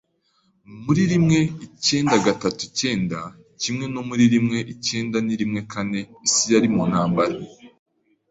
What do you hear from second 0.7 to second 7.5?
Mu rimweicyendagatatuicyenda, kimwe no mu rimweicyendarimwekane, isi yari mu ntambara.